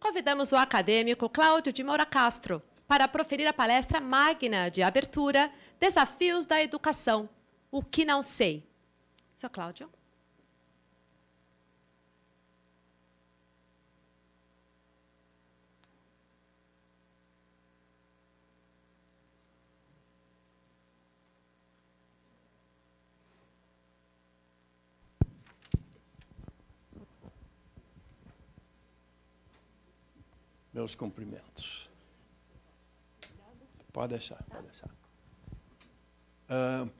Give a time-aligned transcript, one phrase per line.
[0.00, 6.46] convidamos o acadêmico Cláudio de Moura Castro para proferir a palestra magna de abertura Desafios
[6.46, 7.28] da Educação,
[7.70, 8.66] o que não sei.
[9.36, 9.88] Seu Cláudio.
[30.80, 31.90] Meus cumprimentos.
[33.92, 34.88] Pode deixar, pode deixar.
[36.48, 36.90] Uh,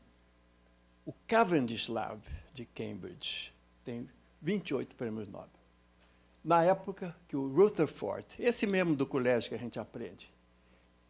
[1.07, 2.21] o Cavendish Lab
[2.53, 4.07] de Cambridge tem
[4.43, 5.49] 28 prêmios Nobel.
[6.45, 10.31] Na época que o Rutherford, esse mesmo do colégio que a gente aprende,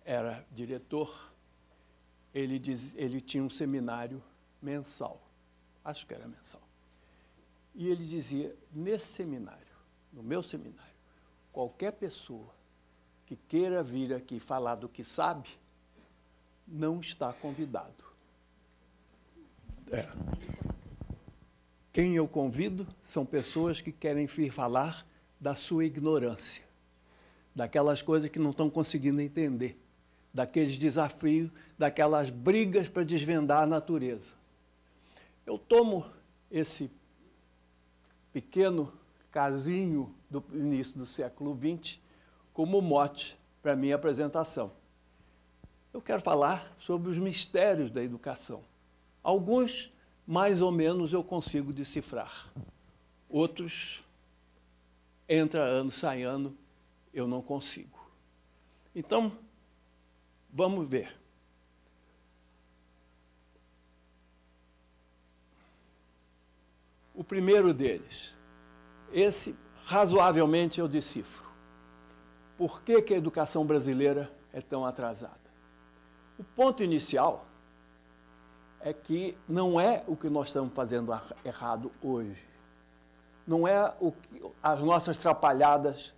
[0.05, 1.33] era diretor,
[2.33, 4.23] ele, diz, ele tinha um seminário
[4.63, 5.21] mensal.
[5.85, 6.63] Acho que era mensal.
[7.75, 9.67] E ele dizia, nesse seminário,
[10.13, 10.95] no meu seminário,
[11.51, 12.60] qualquer pessoa
[13.31, 15.49] que queira vir aqui falar do que sabe,
[16.67, 18.05] não está convidado.
[19.89, 20.09] É.
[21.93, 25.07] Quem eu convido são pessoas que querem vir falar
[25.41, 26.65] da sua ignorância,
[27.55, 29.79] daquelas coisas que não estão conseguindo entender,
[30.35, 34.27] daqueles desafios, daquelas brigas para desvendar a natureza.
[35.47, 36.05] Eu tomo
[36.51, 36.91] esse
[38.33, 38.93] pequeno
[39.31, 42.10] casinho do início do século XX
[42.53, 44.73] como mote para a minha apresentação.
[45.93, 48.63] Eu quero falar sobre os mistérios da educação.
[49.23, 49.91] Alguns,
[50.27, 52.49] mais ou menos, eu consigo decifrar.
[53.29, 54.01] Outros,
[55.29, 56.57] entra ano, sai ano,
[57.13, 57.99] eu não consigo.
[58.95, 59.33] Então,
[60.53, 61.15] vamos ver.
[67.15, 68.33] O primeiro deles,
[69.13, 71.50] esse razoavelmente eu decifro.
[72.61, 75.33] Por que, que a educação brasileira é tão atrasada?
[76.39, 77.47] O ponto inicial
[78.83, 81.11] é que não é o que nós estamos fazendo
[81.43, 82.45] errado hoje.
[83.47, 86.13] Não é o que, as nossas trapalhadas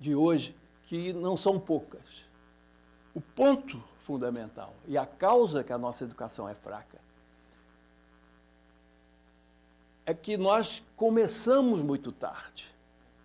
[0.00, 2.24] de hoje, que não são poucas.
[3.14, 6.98] O ponto fundamental e a causa que a nossa educação é fraca
[10.06, 12.72] é que nós começamos muito tarde,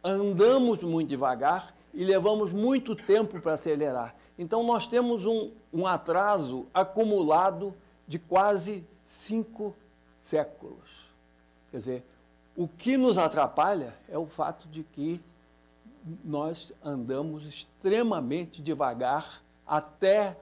[0.03, 4.15] andamos muito devagar e levamos muito tempo para acelerar.
[4.37, 7.73] Então, nós temos um, um atraso acumulado
[8.07, 9.75] de quase cinco
[10.23, 10.77] séculos.
[11.71, 12.03] Quer dizer,
[12.55, 15.19] o que nos atrapalha é o fato de que
[16.23, 20.37] nós andamos extremamente devagar, até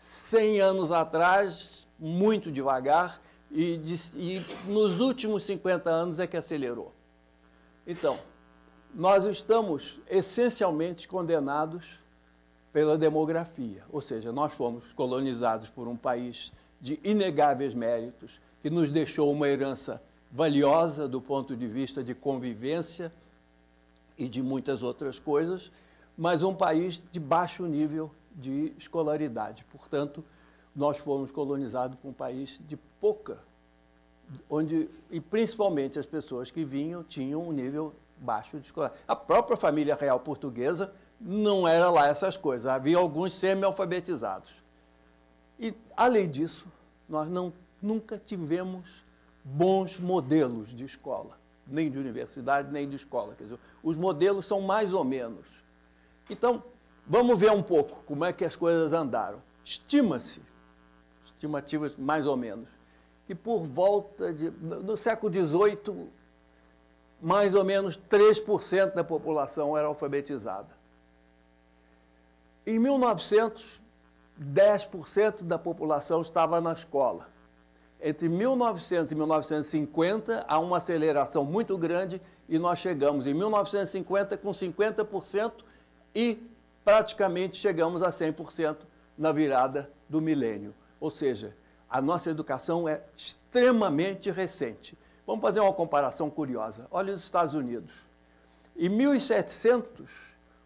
[0.00, 3.20] 100 anos atrás, muito devagar,
[3.50, 3.80] e,
[4.14, 6.92] e, nos últimos 50 anos é que acelerou.
[7.86, 8.18] Então,
[8.94, 11.84] nós estamos essencialmente condenados
[12.72, 18.90] pela demografia, ou seja, nós fomos colonizados por um país de inegáveis méritos, que nos
[18.90, 23.12] deixou uma herança valiosa do ponto de vista de convivência
[24.16, 25.70] e de muitas outras coisas,
[26.16, 29.64] mas um país de baixo nível de escolaridade.
[29.70, 30.24] Portanto,
[30.74, 33.38] nós fomos colonizados por um país de pouca,
[34.50, 39.02] onde, e principalmente as pessoas que vinham tinham um nível baixo de escolaridade.
[39.06, 44.50] A própria família real portuguesa não era lá essas coisas, havia alguns semi-alfabetizados.
[45.58, 46.66] E, além disso,
[47.08, 47.52] nós não,
[47.82, 48.84] nunca tivemos
[49.44, 51.36] bons modelos de escola,
[51.66, 53.34] nem de universidade, nem de escola.
[53.36, 55.44] Quer dizer, os modelos são mais ou menos.
[56.30, 56.62] Então,
[57.06, 59.40] vamos ver um pouco como é que as coisas andaram.
[59.64, 60.40] Estima-se,
[61.24, 62.68] estimativas mais ou menos,
[63.26, 64.50] que por volta de.
[64.50, 66.08] no século XVIII,
[67.20, 70.68] mais ou menos 3% da população era alfabetizada.
[72.66, 73.80] Em 1900,
[74.40, 77.28] 10% da população estava na escola.
[78.00, 84.50] Entre 1900 e 1950, há uma aceleração muito grande e nós chegamos em 1950 com
[84.50, 85.52] 50%
[86.14, 86.38] e
[86.84, 88.76] praticamente chegamos a 100%
[89.16, 90.72] na virada do milênio.
[91.00, 91.54] Ou seja,
[91.90, 94.96] a nossa educação é extremamente recente.
[95.28, 96.86] Vamos fazer uma comparação curiosa.
[96.90, 97.92] Olha os Estados Unidos.
[98.74, 100.08] Em 1700,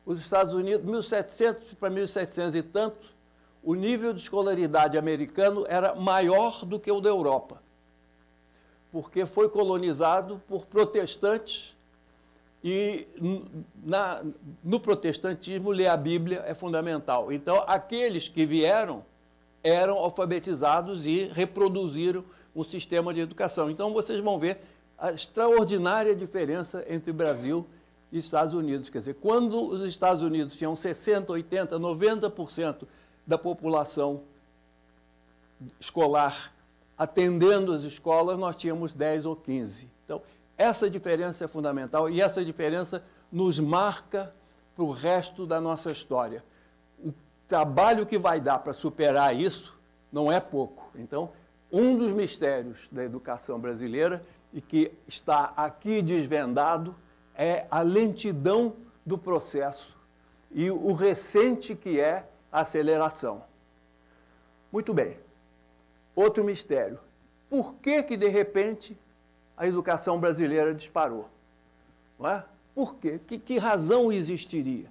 [0.06, 3.12] os Estados Unidos, 1700 para 1700 e tanto,
[3.60, 7.60] o nível de escolaridade americano era maior do que o da Europa,
[8.92, 11.74] porque foi colonizado por protestantes
[12.62, 13.04] e
[13.82, 14.22] na,
[14.62, 17.32] no protestantismo ler a Bíblia é fundamental.
[17.32, 19.04] Então, aqueles que vieram
[19.64, 23.70] eram alfabetizados e reproduziram um sistema de educação.
[23.70, 24.58] Então, vocês vão ver
[24.98, 27.66] a extraordinária diferença entre Brasil
[28.10, 28.90] e Estados Unidos.
[28.90, 32.86] Quer dizer, quando os Estados Unidos tinham 60%, 80%, 90%
[33.26, 34.20] da população
[35.80, 36.52] escolar
[36.96, 39.88] atendendo as escolas, nós tínhamos 10 ou 15.
[40.04, 40.22] Então,
[40.56, 44.32] essa diferença é fundamental e essa diferença nos marca
[44.76, 46.44] para o resto da nossa história.
[47.04, 47.12] O
[47.48, 49.74] trabalho que vai dar para superar isso
[50.12, 50.90] não é pouco.
[50.94, 51.30] Então,
[51.72, 54.22] um dos mistérios da educação brasileira
[54.52, 56.94] e que está aqui desvendado
[57.34, 58.74] é a lentidão
[59.06, 59.96] do processo
[60.50, 63.42] e o recente que é a aceleração.
[64.70, 65.16] Muito bem.
[66.14, 66.98] Outro mistério.
[67.48, 68.96] Por que que de repente
[69.56, 71.28] a educação brasileira disparou?
[72.18, 72.44] Não é?
[72.74, 73.18] Por quê?
[73.26, 74.86] Que, que razão existiria?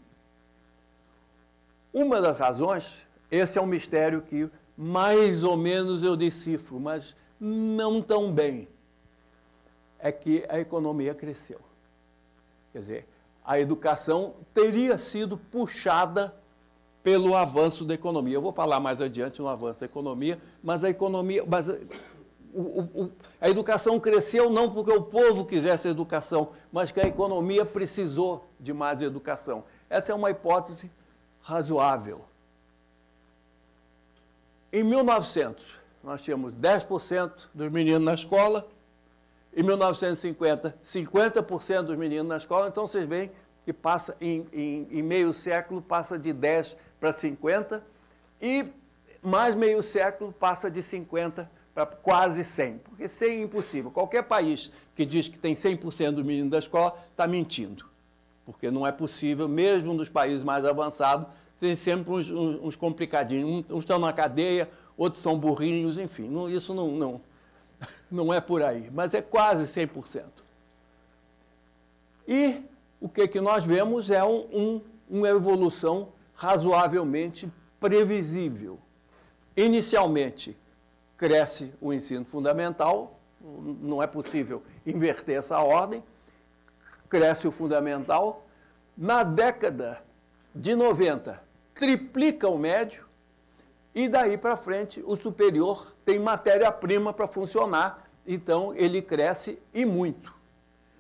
[1.94, 4.50] Uma das razões, esse é um mistério que
[4.82, 8.68] mais ou menos eu decifro, mas não tão bem,
[10.00, 11.60] é que a economia cresceu.
[12.74, 13.08] Quer dizer,
[13.46, 16.34] a educação teria sido puxada
[17.04, 18.34] pelo avanço da economia.
[18.34, 21.68] Eu vou falar mais adiante no avanço da economia, mas a economia, mas
[22.52, 27.64] o, o, a educação cresceu não porque o povo quisesse educação, mas que a economia
[27.66, 29.64] precisou de mais educação.
[29.88, 30.90] Essa é uma hipótese
[31.44, 32.31] razoável.
[34.74, 35.66] Em 1900,
[36.02, 38.66] nós tínhamos 10% dos meninos na escola,
[39.54, 43.30] em 1950, 50% dos meninos na escola, então vocês veem
[43.66, 47.84] que passa em, em, em meio século, passa de 10 para 50,
[48.42, 48.66] e
[49.22, 53.92] mais meio século passa de 50 para quase 100, porque 100 é impossível.
[53.92, 57.86] Qualquer país que diz que tem 100% do menino da escola está mentindo,
[58.46, 61.28] porque não é possível, mesmo nos países mais avançados,
[61.62, 63.64] tem sempre uns, uns, uns complicadinhos.
[63.70, 64.68] Uns estão na cadeia,
[64.98, 67.22] outros são burrinhos, enfim, não, isso não, não,
[68.12, 70.24] não é por aí, mas é quase 100%.
[72.28, 72.62] E
[73.00, 77.48] o que, que nós vemos é um, um, uma evolução razoavelmente
[77.80, 78.80] previsível.
[79.56, 80.58] Inicialmente,
[81.16, 86.04] cresce o ensino fundamental, não é possível inverter essa ordem,
[87.08, 88.48] cresce o fundamental.
[88.98, 90.02] Na década
[90.56, 93.06] de 90, triplica o médio,
[93.94, 100.34] e daí para frente o superior tem matéria-prima para funcionar, então ele cresce e muito.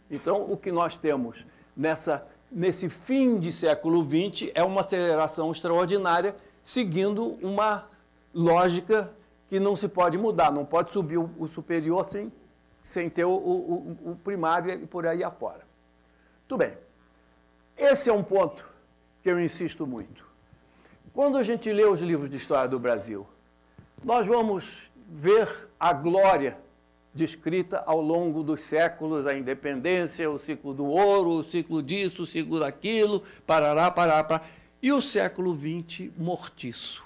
[0.10, 1.46] Então o que nós temos
[1.76, 7.86] nessa, nesse fim de século XX é uma aceleração extraordinária, seguindo uma
[8.34, 9.10] lógica
[9.50, 12.32] que não se pode mudar, não pode subir o, o superior sem,
[12.86, 15.62] sem ter o, o, o primário e por aí afora.
[16.48, 16.74] Tudo bem.
[17.78, 18.66] Esse é um ponto
[19.24, 20.31] que eu insisto muito.
[21.14, 23.26] Quando a gente lê os livros de história do Brasil,
[24.04, 25.48] nós vamos ver
[25.80, 26.58] a glória
[27.14, 32.28] descrita ao longo dos séculos, a independência, o ciclo do ouro, o ciclo disso, o
[32.28, 34.46] ciclo daquilo, parará, parará, parará.
[34.82, 37.04] E o século XX mortiço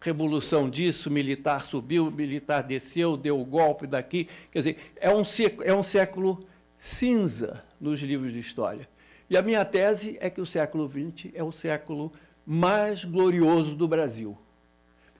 [0.00, 4.28] revolução disso, militar subiu, militar desceu, deu o golpe daqui.
[4.50, 5.22] Quer dizer, é um,
[5.62, 6.46] é um século
[6.78, 8.88] cinza nos livros de história.
[9.28, 12.10] E a minha tese é que o século XX é o século
[12.46, 14.36] mais glorioso do Brasil.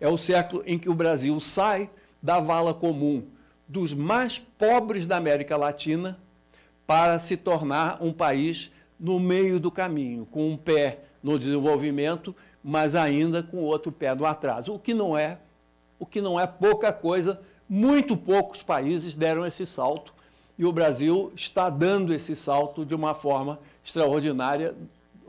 [0.00, 1.90] É o século em que o Brasil sai
[2.22, 3.24] da vala comum
[3.68, 6.18] dos mais pobres da América Latina
[6.86, 12.94] para se tornar um país no meio do caminho, com um pé no desenvolvimento mas
[12.94, 15.38] ainda com o outro pé no atraso, o que não é,
[15.98, 17.40] o que não é pouca coisa.
[17.68, 20.12] Muito poucos países deram esse salto
[20.58, 24.74] e o Brasil está dando esse salto de uma forma extraordinária,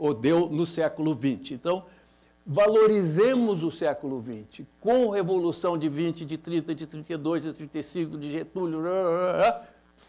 [0.02, 1.52] ou deu no século XX.
[1.52, 1.86] Então,
[2.44, 8.32] valorizemos o século XX com revolução de 20, de 30, de 32, de 35, de
[8.32, 8.82] Getúlio,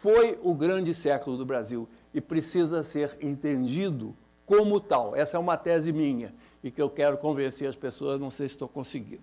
[0.01, 4.15] foi o grande século do Brasil e precisa ser entendido
[4.47, 5.15] como tal.
[5.15, 6.33] Essa é uma tese minha
[6.63, 9.21] e que eu quero convencer as pessoas, não sei se estou conseguindo.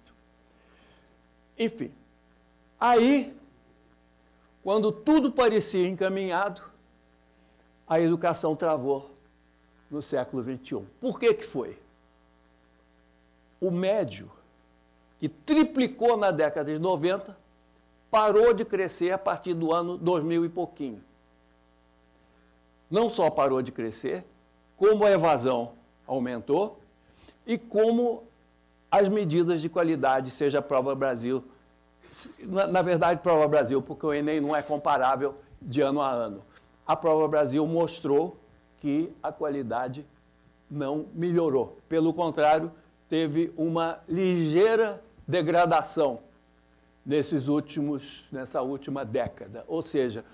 [1.59, 1.91] Enfim,
[2.79, 3.35] aí,
[4.62, 6.62] quando tudo parecia encaminhado,
[7.89, 9.10] a educação travou
[9.91, 10.83] no século XXI.
[11.01, 11.77] Por que que foi?
[13.61, 14.31] O médio,
[15.19, 17.37] que triplicou na década de 90,
[18.11, 21.03] parou de crescer a partir do ano 2000 e pouquinho.
[22.91, 24.25] Não só parou de crescer,
[24.77, 25.73] como a evasão
[26.07, 26.81] aumentou,
[27.47, 28.25] e como
[28.91, 31.45] as medidas de qualidade, seja a Prova Brasil,
[32.41, 36.43] na, na verdade, Prova Brasil, porque o Enem não é comparável de ano a ano.
[36.87, 38.37] A Prova Brasil mostrou
[38.81, 40.05] que a qualidade
[40.71, 41.79] não melhorou.
[41.89, 42.71] Pelo contrário,
[43.09, 46.21] teve uma ligeira degradação
[47.05, 49.65] nesses últimos, nessa última década.
[49.67, 50.25] Ou seja,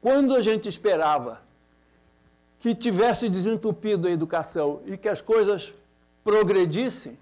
[0.00, 1.40] quando a gente esperava
[2.60, 5.72] que tivesse desentupido a educação e que as coisas
[6.24, 7.16] progredissem,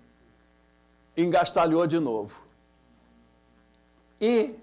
[1.16, 2.34] engastalhou de novo.
[4.20, 4.54] E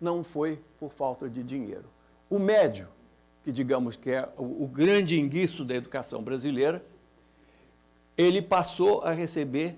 [0.00, 1.84] não foi por falta de dinheiro.
[2.30, 2.88] O médio,
[3.44, 6.82] que digamos que é o, o grande enguiço da educação brasileira,
[8.16, 9.76] ele passou a receber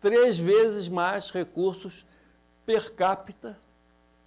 [0.00, 2.04] três vezes mais recursos
[2.66, 3.56] per capita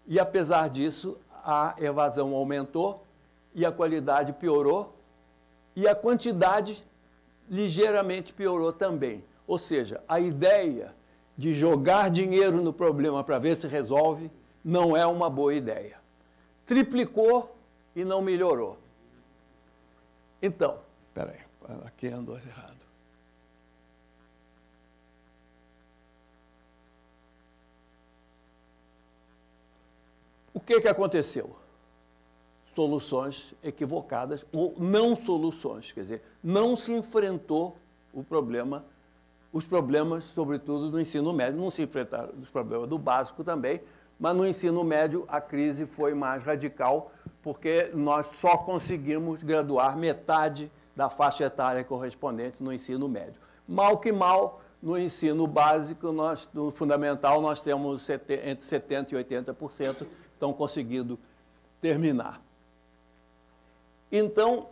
[0.07, 3.05] e, apesar disso, a evasão aumentou
[3.53, 4.95] e a qualidade piorou
[5.75, 6.81] e a quantidade
[7.49, 9.23] ligeiramente piorou também.
[9.45, 10.93] Ou seja, a ideia
[11.37, 14.31] de jogar dinheiro no problema para ver se resolve
[14.63, 15.97] não é uma boa ideia.
[16.65, 17.53] Triplicou
[17.95, 18.77] e não melhorou.
[20.41, 22.81] Então, espera aí, aqui andou errado.
[30.53, 31.55] O que, que aconteceu?
[32.75, 37.75] Soluções equivocadas ou não soluções, quer dizer, não se enfrentou
[38.13, 38.85] o problema,
[39.51, 41.59] os problemas, sobretudo, do ensino médio.
[41.59, 43.81] Não se enfrentaram os problemas do básico também,
[44.21, 47.11] mas no ensino médio a crise foi mais radical,
[47.41, 53.33] porque nós só conseguimos graduar metade da faixa etária correspondente no ensino médio.
[53.67, 60.05] Mal que mal, no ensino básico, nós, no fundamental, nós temos entre 70% e 80%
[60.33, 61.17] estão conseguindo
[61.81, 62.39] terminar.
[64.11, 64.67] Então,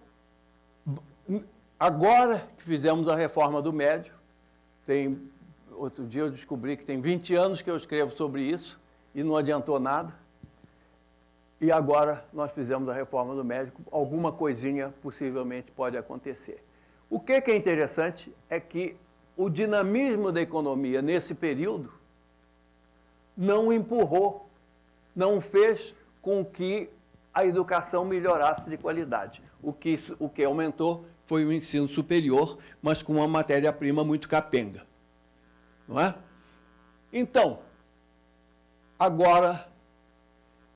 [1.80, 4.14] agora que fizemos a reforma do médio,
[4.86, 5.20] tem,
[5.72, 8.78] outro dia eu descobri que tem 20 anos que eu escrevo sobre isso
[9.14, 10.14] e não adiantou nada.
[11.62, 16.64] E agora nós fizemos a reforma do médico, alguma coisinha possivelmente pode acontecer.
[17.10, 18.96] O que, é interessante é que
[19.36, 21.92] o dinamismo da economia nesse período
[23.36, 24.48] não empurrou
[25.16, 26.90] não fez com que
[27.34, 29.42] a educação melhorasse de qualidade.
[29.62, 34.86] O que, o que aumentou foi o ensino superior, mas com uma matéria-prima muito capenga.
[35.88, 36.16] Não é?
[37.12, 37.60] Então,
[39.00, 39.66] agora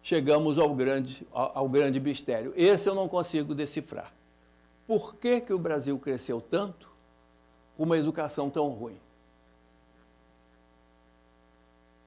[0.02, 2.54] chegamos ao grande, ao grande mistério.
[2.56, 4.14] Esse eu não consigo decifrar.
[4.88, 6.88] Por que, que o Brasil cresceu tanto
[7.76, 8.98] com uma educação tão ruim?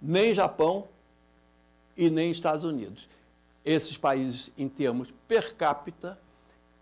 [0.00, 0.88] Nem Japão
[1.96, 3.08] e nem Estados Unidos.
[3.64, 6.18] Esses países, em termos per capita,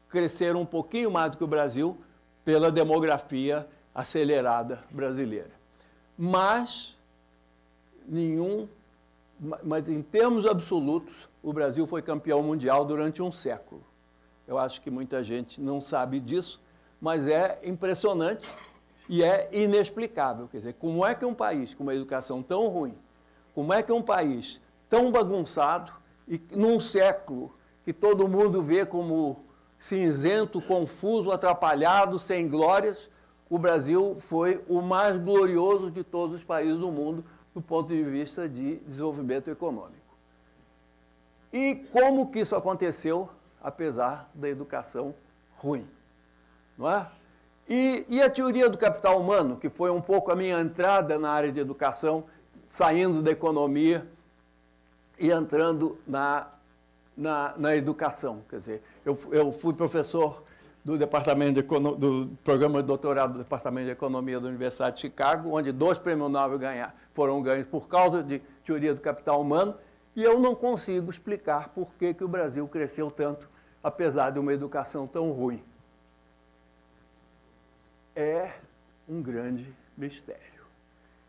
[0.08, 1.97] cresceram um pouquinho mais do que o Brasil
[2.44, 5.50] pela demografia acelerada brasileira.
[6.16, 6.97] Mas
[8.06, 8.68] nenhum,
[9.62, 13.82] mas em termos absolutos, o Brasil foi campeão mundial durante um século.
[14.47, 16.58] Eu acho que muita gente não sabe disso,
[17.00, 18.49] mas é impressionante
[19.08, 20.49] e é inexplicável.
[20.49, 22.94] Quer dizer, como é que um país com uma educação tão ruim,
[23.54, 24.58] como é que um país
[24.88, 25.92] tão bagunçado
[26.28, 27.54] e num século
[27.85, 29.42] que todo mundo vê como
[29.78, 33.08] cinzento, confuso, atrapalhado, sem glórias,
[33.49, 38.02] o Brasil foi o mais glorioso de todos os países do mundo do ponto de
[38.02, 39.97] vista de desenvolvimento econômico.
[41.50, 43.28] E como que isso aconteceu,
[43.62, 45.14] apesar da educação
[45.56, 45.87] ruim?
[46.76, 47.08] Não é?
[47.66, 51.30] E, e, a teoria do capital humano, que foi um pouco a minha entrada na
[51.30, 52.25] área de educação,
[52.70, 54.06] saindo da economia
[55.19, 56.47] e entrando na,
[57.17, 58.43] na, na educação.
[58.49, 60.43] Quer dizer, eu, eu fui professor
[60.85, 65.55] do departamento de, do programa de doutorado do Departamento de Economia da Universidade de Chicago,
[65.55, 69.75] onde dois prêmios Nobel ganhar, foram ganhos por causa de teoria do capital humano,
[70.17, 73.49] e eu não consigo explicar por que, que o Brasil cresceu tanto,
[73.83, 75.63] apesar de uma educação tão ruim.
[78.17, 78.53] É
[79.09, 80.58] um grande mistério.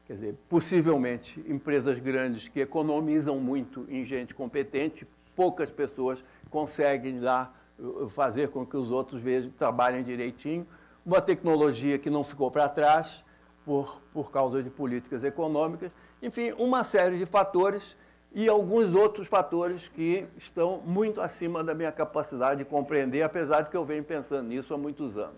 [0.10, 6.18] Quer dizer, possivelmente empresas grandes que economizam muito em gente competente, poucas pessoas
[6.50, 10.66] conseguem lá uh, fazer com que os outros vejam, trabalhem direitinho.
[11.06, 13.24] Uma tecnologia que não ficou para trás
[13.64, 15.92] por, por causa de políticas econômicas.
[16.24, 17.96] Enfim, uma série de fatores
[18.34, 23.70] e alguns outros fatores que estão muito acima da minha capacidade de compreender, apesar de
[23.70, 25.38] que eu venho pensando nisso há muitos anos.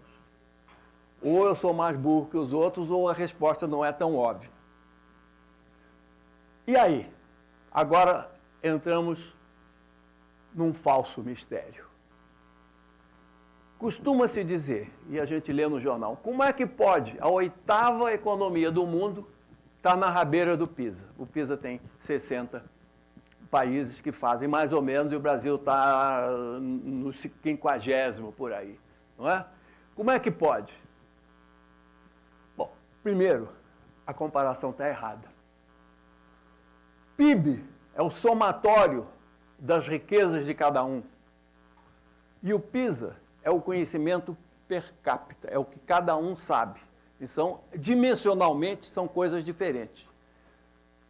[1.21, 4.60] Ou eu sou mais burro que os outros, ou a resposta não é tão óbvia.
[6.67, 7.09] E aí?
[7.71, 8.29] Agora
[8.63, 9.33] entramos
[10.53, 11.85] num falso mistério.
[13.79, 18.69] Costuma-se dizer, e a gente lê no jornal, como é que pode a oitava economia
[18.69, 19.27] do mundo
[19.77, 21.03] estar na rabeira do PISA?
[21.17, 22.63] O PISA tem 60
[23.49, 28.79] países que fazem mais ou menos e o Brasil está no quinquagésimo por aí.
[29.17, 29.45] Não é?
[29.95, 30.73] Como é que pode?
[32.55, 33.49] Bom, primeiro,
[34.05, 35.30] a comparação está errada.
[37.21, 37.63] PIB
[37.93, 39.05] é o somatório
[39.59, 41.03] das riquezas de cada um.
[42.41, 44.35] E o PISA é o conhecimento
[44.67, 46.79] per capita, é o que cada um sabe.
[47.19, 50.03] E são, dimensionalmente, são coisas diferentes.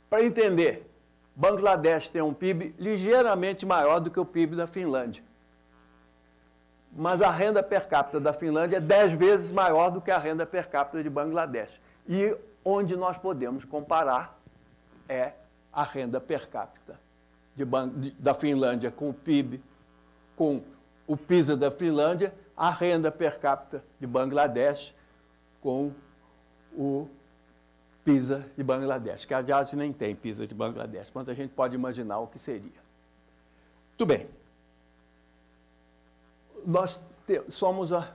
[0.09, 0.85] Para entender,
[1.33, 5.23] Bangladesh tem um PIB ligeiramente maior do que o PIB da Finlândia.
[6.91, 10.45] Mas a renda per capita da Finlândia é 10 vezes maior do que a renda
[10.45, 11.71] per capita de Bangladesh.
[12.05, 14.37] E onde nós podemos comparar
[15.07, 15.31] é
[15.71, 16.99] a renda per capita
[17.55, 19.61] de, de, da Finlândia com o PIB,
[20.35, 20.61] com
[21.07, 24.93] o PISA da Finlândia, a renda per capita de Bangladesh
[25.61, 25.91] com
[26.73, 27.07] o
[28.03, 32.19] PISA de Bangladesh, que aliás nem tem PISA de Bangladesh, quanto a gente pode imaginar
[32.19, 32.81] o que seria.
[33.89, 34.27] Muito bem.
[36.65, 36.99] Nós
[37.49, 38.11] somos a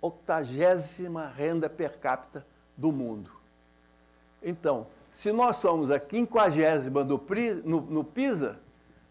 [0.00, 2.44] octagésima renda per capita
[2.76, 3.30] do mundo.
[4.42, 7.20] Então, se nós somos a quinquagésima no,
[7.64, 8.58] no, no PISA,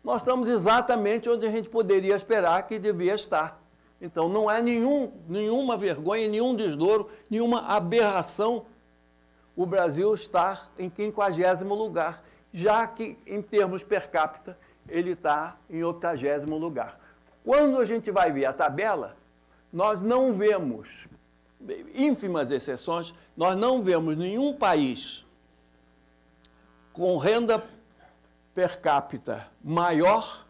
[0.03, 3.61] nós estamos exatamente onde a gente poderia esperar que devia estar.
[4.01, 8.65] Então, não é nenhum, nenhuma vergonha, nenhum desdouro, nenhuma aberração
[9.55, 14.57] o Brasil estar em quinquagésimo lugar, já que, em termos per capita,
[14.89, 16.99] ele está em octagésimo lugar.
[17.43, 19.15] Quando a gente vai ver a tabela,
[19.71, 21.07] nós não vemos,
[21.93, 25.23] ínfimas exceções, nós não vemos nenhum país
[26.93, 27.63] com renda
[28.53, 30.45] per capita maior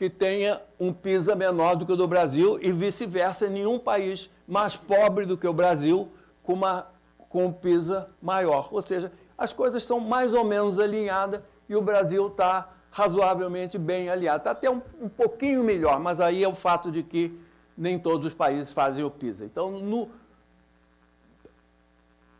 [0.00, 4.74] que tenha um PISA menor do que o do Brasil e vice-versa, nenhum país mais
[4.74, 6.08] pobre do que o Brasil
[6.42, 6.86] com, uma,
[7.28, 8.68] com um PISA maior.
[8.72, 14.08] Ou seja, as coisas estão mais ou menos alinhadas e o Brasil está razoavelmente bem
[14.08, 14.38] alinhado.
[14.38, 17.38] Está até um, um, pouquinho melhor, mas aí é o fato de que
[17.76, 19.44] nem todos os países fazem o PISA.
[19.44, 20.08] Então, no,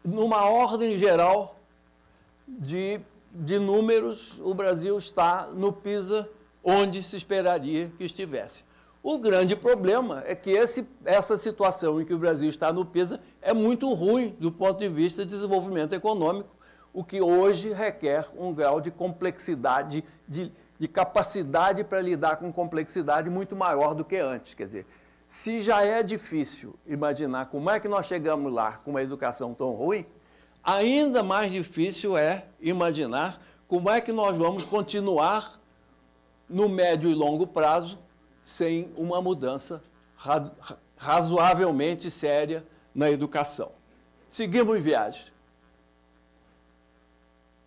[0.02, 1.59] numa ordem geral,
[2.58, 3.00] de,
[3.32, 6.28] de números, o Brasil está no PISA
[6.62, 8.64] onde se esperaria que estivesse.
[9.02, 13.18] O grande problema é que esse, essa situação em que o Brasil está no PISA
[13.40, 16.50] é muito ruim do ponto de vista de desenvolvimento econômico,
[16.92, 23.30] o que hoje requer um grau de complexidade, de, de capacidade para lidar com complexidade
[23.30, 24.52] muito maior do que antes.
[24.52, 24.86] Quer dizer,
[25.30, 29.70] se já é difícil imaginar como é que nós chegamos lá com uma educação tão
[29.70, 30.04] ruim,
[30.62, 35.60] ainda mais difícil é imaginar como é que nós vamos continuar
[36.48, 37.98] no médio e longo prazo
[38.44, 39.82] sem uma mudança
[40.16, 40.50] ra
[40.96, 42.62] razoavelmente séria
[42.94, 43.72] na educação.
[44.30, 45.24] Seguimos viagem.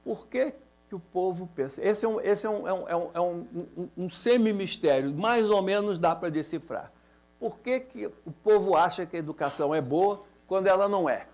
[0.04, 0.54] Por que,
[0.88, 1.82] que o povo pensa?
[1.84, 5.50] Esse é um, esse é um, é um, é um, é um, um semi-mistério, mais
[5.50, 6.92] ou menos dá para decifrar.
[7.40, 11.26] Por que, que o povo acha que a educação é boa quando ela não é?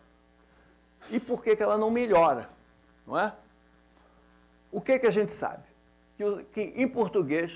[1.11, 2.49] E por que, que ela não melhora,
[3.05, 3.33] não é?
[4.71, 5.63] O que, que a gente sabe?
[6.17, 7.51] Que, que em português,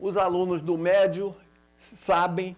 [0.00, 1.34] os alunos do médio
[1.78, 2.56] sabem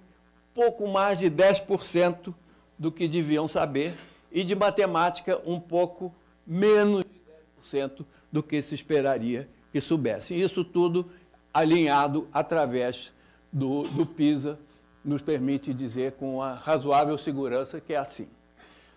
[0.54, 2.32] pouco mais de 10%
[2.78, 3.94] do que deviam saber
[4.32, 6.14] e de matemática um pouco
[6.46, 10.40] menos de 10% do que se esperaria que soubessem.
[10.40, 11.10] Isso tudo
[11.52, 13.12] alinhado através
[13.52, 14.58] do, do PISA,
[15.04, 18.26] nos permite dizer com a razoável segurança que é assim.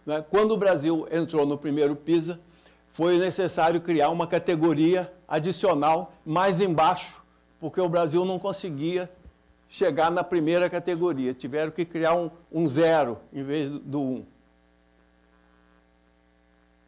[0.08, 0.26] Né?
[0.30, 2.39] Quando o Brasil entrou no primeiro PISA,
[2.93, 7.22] foi necessário criar uma categoria adicional mais embaixo,
[7.60, 9.12] porque o Brasil não conseguia
[9.70, 11.34] chegar na primeira categoria.
[11.34, 14.26] Tiveram que criar um, um zero em vez do um.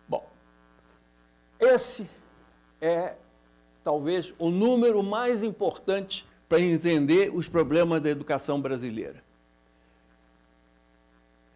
[0.08, 0.25] Bom,
[1.60, 2.10] esse
[2.82, 3.15] é
[3.84, 9.21] talvez o número mais importante para entender os problemas da educação brasileira.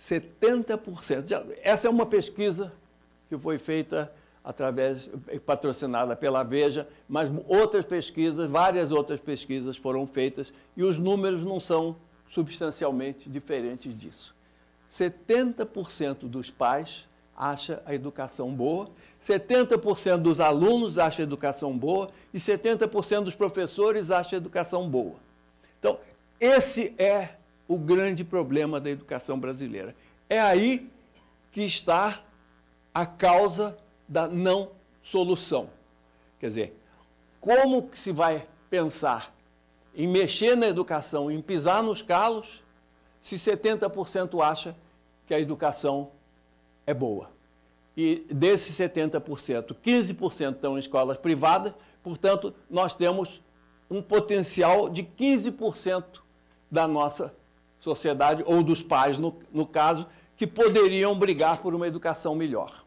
[0.09, 1.55] 70%.
[1.61, 2.71] Essa é uma pesquisa
[3.29, 4.11] que foi feita
[4.43, 5.09] através,
[5.45, 11.59] patrocinada pela Veja, mas outras pesquisas, várias outras pesquisas foram feitas e os números não
[11.59, 11.95] são
[12.29, 14.35] substancialmente diferentes disso.
[14.91, 18.89] 70% dos pais acha a educação boa,
[19.25, 25.15] 70% dos alunos acha a educação boa e 70% dos professores acha a educação boa.
[25.79, 25.97] Então,
[26.39, 27.29] esse é
[27.67, 29.95] o grande problema da educação brasileira.
[30.29, 30.89] É aí
[31.51, 32.21] que está
[32.93, 34.69] a causa da não
[35.03, 35.69] solução.
[36.39, 36.79] Quer dizer,
[37.39, 39.33] como que se vai pensar
[39.95, 42.61] em mexer na educação, em pisar nos calos,
[43.21, 44.75] se 70% acha
[45.27, 46.11] que a educação
[46.85, 47.31] é boa?
[47.95, 53.39] E desses 70%, 15% estão em escolas privadas, portanto, nós temos
[53.89, 56.03] um potencial de 15%
[56.71, 57.33] da nossa
[57.83, 62.83] sociedade, ou dos pais, no, no caso, que poderiam brigar por uma educação melhor.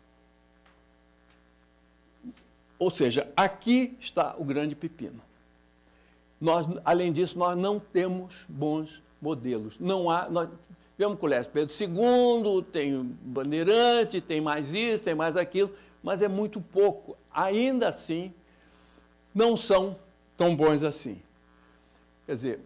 [2.78, 5.20] Ou seja, aqui está o grande pepino.
[6.40, 9.74] Nós, além disso, nós não temos bons modelos.
[9.78, 10.48] Não há, nós
[10.96, 15.70] tivemos colégio Pedro II, tem Bandeirante, tem mais isso, tem mais aquilo,
[16.02, 17.16] mas é muito pouco.
[17.32, 18.32] Ainda assim,
[19.34, 19.96] não são
[20.36, 21.20] tão bons assim.
[22.26, 22.60] Quer dizer,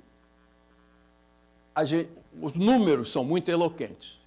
[1.85, 4.19] gente, os números são muito eloquentes.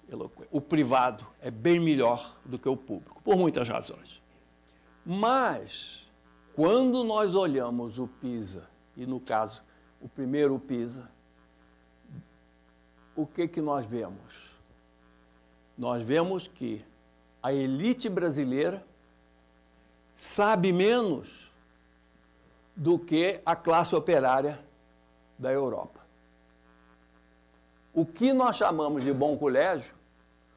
[0.50, 4.20] O privado é bem melhor do que o público, por muitas razões.
[5.04, 6.06] Mas,
[6.54, 8.64] quando nós olhamos o PISA,
[8.96, 9.62] e no caso,
[10.00, 11.08] o primeiro PISA,
[13.16, 14.18] o que, que nós vemos?
[15.76, 16.84] Nós vemos que
[17.42, 18.84] a elite brasileira
[20.16, 21.28] sabe menos
[22.76, 24.58] do que a classe operária
[25.38, 26.03] da Europa.
[27.94, 29.94] O que nós chamamos de bom colégio,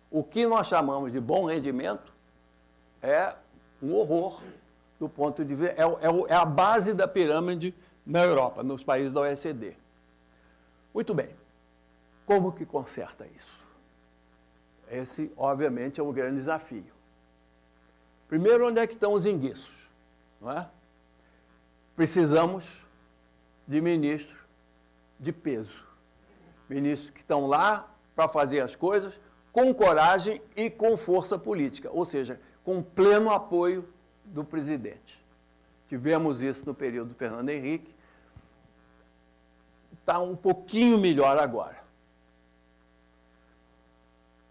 [0.10, 2.12] o que nós chamamos de bom rendimento,
[3.02, 3.36] é
[3.82, 4.42] um horror
[5.00, 5.76] do ponto de vista.
[5.78, 7.74] É, é, é a base da pirâmide
[8.06, 9.76] na Europa, nos países da OECD.
[10.94, 11.30] Muito bem.
[12.26, 13.58] Como que conserta isso?
[14.90, 16.92] Esse, obviamente, é um grande desafio.
[18.28, 19.70] Primeiro, onde é que estão os enguiços?
[20.42, 20.68] Não é?
[21.96, 22.66] Precisamos
[23.68, 24.38] de ministros
[25.20, 25.87] de peso.
[26.70, 29.20] Ministros que estão lá para fazer as coisas
[29.54, 33.88] com coragem e com força política, ou seja, com pleno apoio
[34.26, 35.20] do presidente.
[35.90, 37.90] Tivemos isso no período do Fernando Henrique.
[39.94, 41.78] Está um pouquinho melhor agora.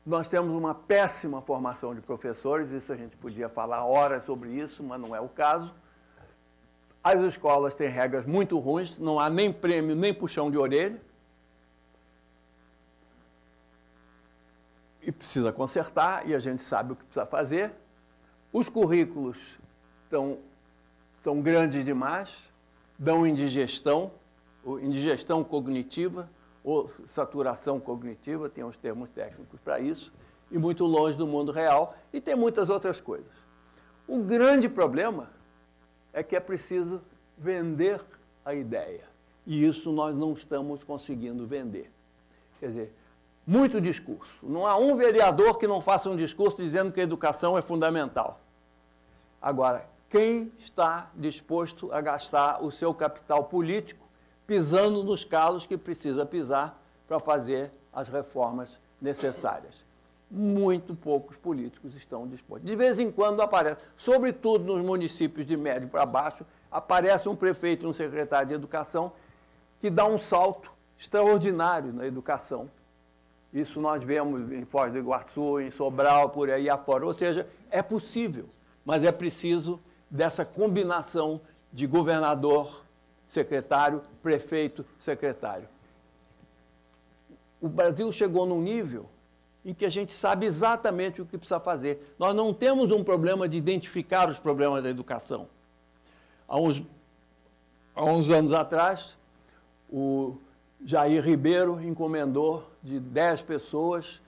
[0.04, 4.82] Nós temos uma péssima formação de professores, isso a gente podia falar horas sobre isso,
[4.82, 5.72] mas não é o caso.
[7.02, 11.00] As escolas têm regras muito ruins, não há nem prêmio, nem puxão de orelha.
[15.18, 17.72] Precisa consertar, e a gente sabe o que precisa fazer.
[18.52, 19.36] Os currículos
[20.04, 20.38] estão,
[21.22, 22.48] são grandes demais,
[22.98, 24.10] dão indigestão,
[24.82, 26.28] indigestão cognitiva,
[26.64, 30.12] ou saturação cognitiva, tem uns termos técnicos para isso,
[30.50, 33.30] e muito longe do mundo real, e tem muitas outras coisas.
[34.08, 35.30] O grande problema
[36.12, 37.00] é que é preciso
[37.38, 38.00] vender
[38.44, 39.04] a ideia,
[39.46, 41.90] e isso nós não estamos conseguindo vender.
[42.58, 42.92] Quer dizer,
[43.46, 44.32] muito discurso.
[44.42, 48.40] Não há um vereador que não faça um discurso dizendo que a educação é fundamental.
[49.40, 54.06] Agora, quem está disposto a gastar o seu capital político
[54.46, 59.74] pisando nos calos que precisa pisar para fazer as reformas necessárias.
[60.30, 62.68] Muito poucos políticos estão dispostos.
[62.68, 67.86] De vez em quando aparece, sobretudo nos municípios de médio para baixo, aparece um prefeito
[67.86, 69.12] um secretário de educação
[69.80, 72.68] que dá um salto extraordinário na educação.
[73.56, 77.06] Isso nós vemos em Foz do Iguaçu, em Sobral, por aí afora.
[77.06, 78.44] Ou seja, é possível,
[78.84, 81.40] mas é preciso dessa combinação
[81.72, 82.84] de governador,
[83.26, 85.66] secretário, prefeito, secretário.
[87.58, 89.06] O Brasil chegou num nível
[89.64, 92.14] em que a gente sabe exatamente o que precisa fazer.
[92.18, 95.48] Nós não temos um problema de identificar os problemas da educação.
[96.46, 96.82] Há uns,
[97.94, 99.16] há uns anos atrás,
[99.90, 100.36] o
[100.84, 104.20] Jair Ribeiro encomendou de 10 pessoas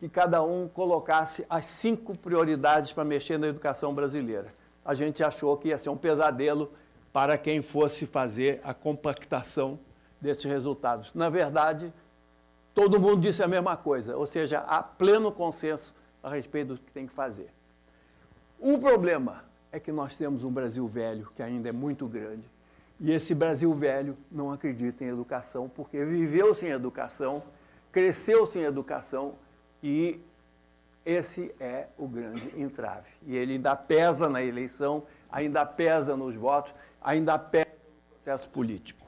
[0.00, 4.52] que cada um colocasse as cinco prioridades para mexer na educação brasileira.
[4.84, 6.70] A gente achou que ia ser um pesadelo
[7.12, 9.78] para quem fosse fazer a compactação
[10.20, 11.10] desses resultados.
[11.14, 11.92] Na verdade,
[12.74, 16.90] todo mundo disse a mesma coisa, ou seja, há pleno consenso a respeito do que
[16.92, 17.50] tem que fazer.
[18.58, 22.44] O problema é que nós temos um Brasil velho que ainda é muito grande.
[23.00, 27.42] E esse Brasil velho não acredita em educação porque viveu sem educação,
[27.92, 29.34] cresceu sem educação
[29.82, 30.20] e
[31.06, 33.08] esse é o grande entrave.
[33.26, 39.06] E ele ainda pesa na eleição, ainda pesa nos votos, ainda pesa no processo político.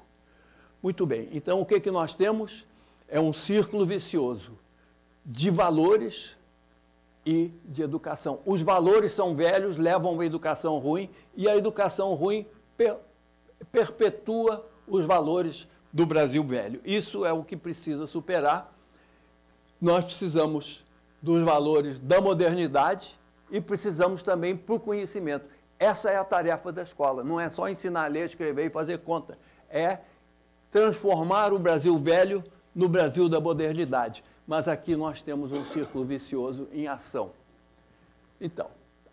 [0.83, 2.65] Muito bem, então o que, que nós temos?
[3.09, 4.57] É um círculo vicioso
[5.27, 6.37] de valores
[7.27, 8.41] e de educação.
[8.47, 12.47] Os valores são velhos, levam a uma educação ruim, e a educação ruim
[13.65, 16.81] perpetua os valores do Brasil velho.
[16.85, 18.73] Isso é o que precisa superar.
[19.81, 20.85] Nós precisamos
[21.23, 23.19] dos valores da modernidade
[23.51, 25.47] e precisamos também para o conhecimento.
[25.79, 27.25] Essa é a tarefa da escola.
[27.25, 29.39] Não é só ensinar a ler, escrever e fazer conta.
[29.69, 29.99] É
[30.71, 32.45] transformar o Brasil velho
[32.75, 34.23] no Brasil da modernidade.
[34.47, 37.31] Mas aqui nós temos um círculo vicioso em ação.
[38.41, 38.69] Então,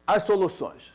[0.06, 0.94] as soluções.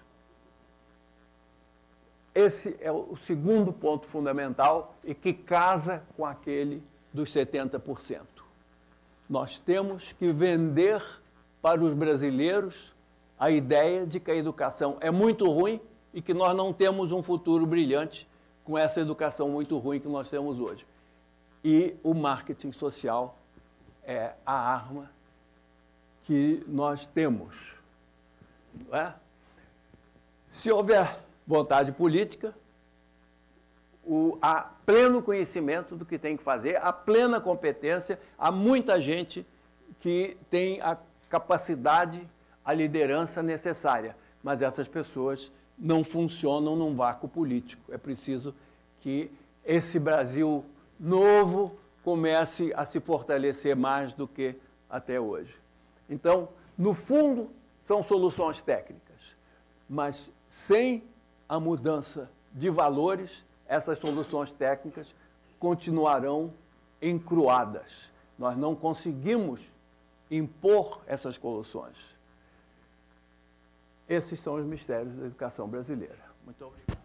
[2.35, 8.21] Esse é o segundo ponto fundamental e que casa com aquele dos 70%.
[9.29, 11.03] Nós temos que vender
[11.61, 12.93] para os brasileiros
[13.39, 15.81] a ideia de que a educação é muito ruim
[16.15, 18.27] e que nós não temos um futuro brilhante
[18.65, 20.87] com essa educação muito ruim que nós temos hoje.
[21.65, 23.37] E o marketing social
[24.05, 25.11] é a arma
[26.25, 27.75] que nós temos.
[28.91, 29.13] É?
[30.55, 32.55] Se houver vontade política,
[34.05, 39.47] o, há pleno conhecimento do que tem que fazer, há plena competência, há muita gente
[40.01, 40.97] que tem a
[41.31, 42.27] capacidade,
[42.65, 47.93] a liderança necessária, mas essas pessoas não funcionam num vácuo político.
[47.93, 48.55] É preciso
[49.01, 49.31] que
[49.65, 50.65] esse Brasil
[50.99, 54.57] novo comece a se fortalecer mais do que
[54.91, 55.55] até hoje.
[56.11, 57.49] Então, no fundo,
[57.87, 59.01] são soluções técnicas,
[59.89, 61.03] mas sem
[61.53, 65.15] a mudança de valores, essas soluções técnicas
[65.61, 66.51] continuarão
[67.03, 68.11] encruadas.
[68.39, 69.61] Nós não conseguimos
[70.31, 71.95] impor essas soluções.
[74.09, 76.25] Esses são os mistérios da educação brasileira.
[76.43, 76.99] Muito obrigado.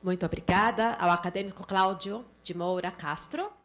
[0.00, 3.59] Muito obrigada ao acadêmico Cláudio de Moura Castro.